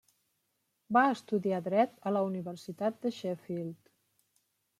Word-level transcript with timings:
Va 0.97 1.03
estudiar 1.15 1.59
Dret 1.67 1.93
a 1.99 2.15
la 2.15 2.25
Universitat 2.31 2.99
de 3.05 3.13
Sheffield. 3.19 3.95